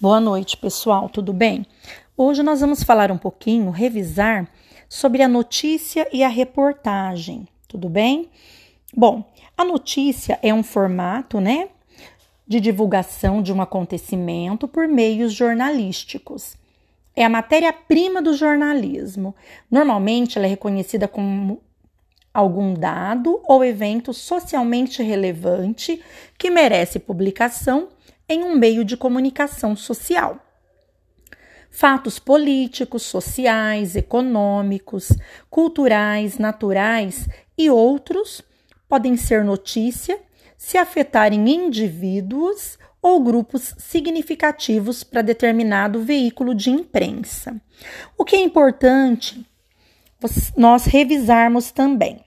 Boa 0.00 0.20
noite, 0.20 0.56
pessoal, 0.56 1.08
tudo 1.08 1.32
bem? 1.32 1.66
Hoje 2.16 2.40
nós 2.40 2.60
vamos 2.60 2.84
falar 2.84 3.10
um 3.10 3.18
pouquinho, 3.18 3.68
revisar 3.70 4.48
sobre 4.88 5.24
a 5.24 5.28
notícia 5.28 6.06
e 6.12 6.22
a 6.22 6.28
reportagem, 6.28 7.48
tudo 7.66 7.88
bem? 7.88 8.28
Bom, 8.96 9.24
a 9.56 9.64
notícia 9.64 10.38
é 10.40 10.54
um 10.54 10.62
formato, 10.62 11.40
né, 11.40 11.70
de 12.46 12.60
divulgação 12.60 13.42
de 13.42 13.52
um 13.52 13.60
acontecimento 13.60 14.68
por 14.68 14.86
meios 14.86 15.32
jornalísticos. 15.32 16.56
É 17.16 17.24
a 17.24 17.28
matéria-prima 17.28 18.22
do 18.22 18.34
jornalismo. 18.34 19.34
Normalmente 19.68 20.38
ela 20.38 20.46
é 20.46 20.50
reconhecida 20.50 21.08
como 21.08 21.60
algum 22.32 22.72
dado 22.72 23.40
ou 23.42 23.64
evento 23.64 24.14
socialmente 24.14 25.02
relevante 25.02 26.00
que 26.38 26.50
merece 26.50 27.00
publicação 27.00 27.88
em 28.28 28.44
um 28.44 28.54
meio 28.56 28.84
de 28.84 28.96
comunicação 28.96 29.74
social. 29.74 30.38
Fatos 31.70 32.18
políticos, 32.18 33.02
sociais, 33.02 33.94
econômicos, 33.94 35.12
culturais, 35.50 36.38
naturais 36.38 37.28
e 37.56 37.70
outros 37.70 38.42
podem 38.88 39.16
ser 39.16 39.44
notícia 39.44 40.18
se 40.56 40.76
afetarem 40.76 41.48
indivíduos 41.48 42.78
ou 43.00 43.22
grupos 43.22 43.74
significativos 43.78 45.04
para 45.04 45.22
determinado 45.22 46.02
veículo 46.02 46.54
de 46.54 46.70
imprensa. 46.70 47.60
O 48.16 48.24
que 48.24 48.34
é 48.34 48.40
importante 48.40 49.46
nós 50.56 50.84
revisarmos 50.84 51.70
também, 51.70 52.24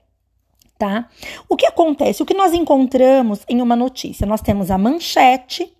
tá? 0.78 1.10
O 1.46 1.56
que 1.56 1.66
acontece? 1.66 2.22
O 2.22 2.26
que 2.26 2.32
nós 2.32 2.54
encontramos 2.54 3.40
em 3.46 3.60
uma 3.60 3.76
notícia? 3.76 4.26
Nós 4.26 4.40
temos 4.40 4.70
a 4.70 4.78
manchete, 4.78 5.70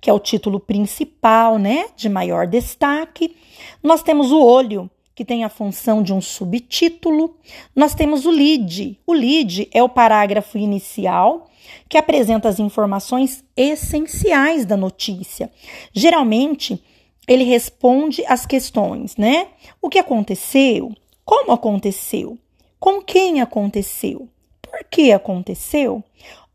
que 0.00 0.10
é 0.10 0.12
o 0.12 0.18
título 0.18 0.60
principal, 0.60 1.58
né, 1.58 1.86
de 1.96 2.08
maior 2.08 2.46
destaque. 2.46 3.36
Nós 3.82 4.02
temos 4.02 4.30
o 4.32 4.42
olho, 4.42 4.90
que 5.14 5.24
tem 5.24 5.44
a 5.44 5.48
função 5.48 6.02
de 6.02 6.12
um 6.12 6.20
subtítulo. 6.20 7.36
Nós 7.74 7.94
temos 7.94 8.26
o 8.26 8.30
lead. 8.30 9.00
O 9.06 9.14
lead 9.14 9.66
é 9.72 9.82
o 9.82 9.88
parágrafo 9.88 10.58
inicial 10.58 11.48
que 11.88 11.96
apresenta 11.96 12.48
as 12.48 12.60
informações 12.60 13.42
essenciais 13.56 14.66
da 14.66 14.76
notícia. 14.76 15.50
Geralmente, 15.92 16.82
ele 17.26 17.44
responde 17.44 18.24
às 18.26 18.44
questões, 18.44 19.16
né? 19.16 19.48
O 19.80 19.88
que 19.88 19.98
aconteceu? 19.98 20.92
Como 21.24 21.50
aconteceu? 21.50 22.38
Com 22.78 23.02
quem 23.02 23.40
aconteceu? 23.40 24.28
Por 24.62 24.84
que 24.84 25.12
aconteceu? 25.12 26.04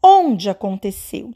Onde 0.01 0.49
aconteceu? 0.49 1.33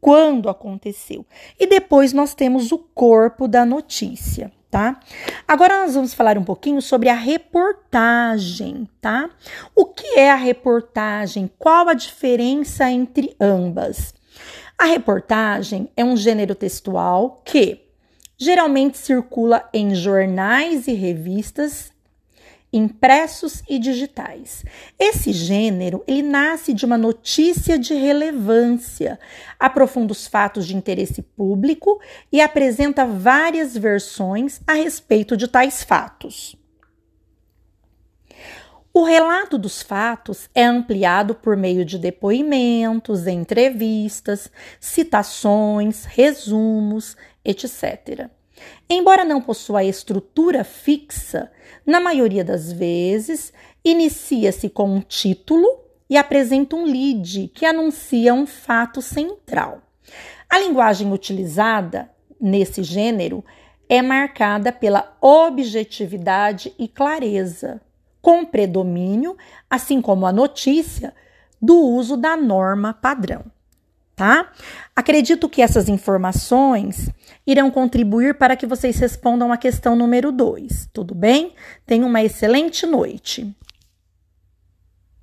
Quando 0.00 0.48
aconteceu. 0.48 1.24
E 1.58 1.66
depois 1.66 2.12
nós 2.12 2.34
temos 2.34 2.72
o 2.72 2.78
corpo 2.78 3.48
da 3.48 3.64
notícia, 3.64 4.52
tá? 4.70 4.98
Agora 5.46 5.82
nós 5.82 5.94
vamos 5.94 6.14
falar 6.14 6.38
um 6.38 6.44
pouquinho 6.44 6.80
sobre 6.80 7.08
a 7.08 7.14
reportagem, 7.14 8.88
tá? 9.00 9.30
O 9.74 9.86
que 9.86 10.18
é 10.18 10.30
a 10.30 10.36
reportagem? 10.36 11.50
Qual 11.58 11.88
a 11.88 11.94
diferença 11.94 12.90
entre 12.90 13.34
ambas? 13.40 14.14
A 14.76 14.84
reportagem 14.84 15.88
é 15.96 16.04
um 16.04 16.16
gênero 16.16 16.54
textual 16.54 17.42
que 17.44 17.80
geralmente 18.38 18.96
circula 18.96 19.68
em 19.74 19.94
jornais 19.94 20.86
e 20.86 20.92
revistas 20.92 21.90
impressos 22.72 23.62
e 23.68 23.78
digitais. 23.78 24.64
Esse 24.98 25.32
gênero, 25.32 26.04
ele 26.06 26.22
nasce 26.22 26.72
de 26.72 26.84
uma 26.84 26.98
notícia 26.98 27.78
de 27.78 27.94
relevância, 27.94 29.18
aprofunda 29.58 30.12
os 30.12 30.26
fatos 30.26 30.66
de 30.66 30.76
interesse 30.76 31.22
público 31.22 32.00
e 32.30 32.40
apresenta 32.40 33.06
várias 33.06 33.76
versões 33.76 34.60
a 34.66 34.74
respeito 34.74 35.36
de 35.36 35.48
tais 35.48 35.82
fatos. 35.82 36.56
O 38.92 39.04
relato 39.04 39.56
dos 39.56 39.80
fatos 39.80 40.50
é 40.54 40.64
ampliado 40.64 41.34
por 41.34 41.56
meio 41.56 41.84
de 41.84 41.98
depoimentos, 41.98 43.26
entrevistas, 43.26 44.50
citações, 44.80 46.04
resumos, 46.04 47.16
etc. 47.44 48.28
Embora 48.88 49.24
não 49.24 49.40
possua 49.40 49.84
estrutura 49.84 50.64
fixa, 50.64 51.50
na 51.84 52.00
maioria 52.00 52.44
das 52.44 52.72
vezes 52.72 53.52
inicia-se 53.84 54.68
com 54.68 54.88
um 54.88 55.00
título 55.00 55.66
e 56.08 56.16
apresenta 56.16 56.76
um 56.76 56.84
lead 56.84 57.48
que 57.54 57.66
anuncia 57.66 58.32
um 58.32 58.46
fato 58.46 59.02
central. 59.02 59.82
A 60.48 60.58
linguagem 60.58 61.12
utilizada 61.12 62.10
nesse 62.40 62.82
gênero 62.82 63.44
é 63.88 64.00
marcada 64.00 64.72
pela 64.72 65.16
objetividade 65.20 66.72
e 66.78 66.88
clareza, 66.88 67.80
com 68.20 68.44
predomínio, 68.44 69.36
assim 69.68 70.00
como 70.00 70.26
a 70.26 70.32
notícia, 70.32 71.14
do 71.60 71.78
uso 71.78 72.16
da 72.16 72.36
norma 72.36 72.94
padrão 72.94 73.44
tá? 74.18 74.50
Acredito 74.96 75.48
que 75.48 75.62
essas 75.62 75.88
informações 75.88 77.08
irão 77.46 77.70
contribuir 77.70 78.36
para 78.36 78.56
que 78.56 78.66
vocês 78.66 78.98
respondam 78.98 79.52
a 79.52 79.56
questão 79.56 79.94
número 79.94 80.32
2, 80.32 80.90
tudo 80.92 81.14
bem? 81.14 81.54
Tenham 81.86 82.08
uma 82.08 82.22
excelente 82.22 82.84
noite. 82.84 83.54